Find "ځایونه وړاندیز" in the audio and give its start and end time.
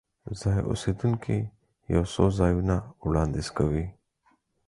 2.39-3.47